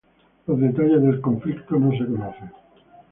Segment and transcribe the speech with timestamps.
[0.47, 2.51] Los detalles del conflicto no se conocen.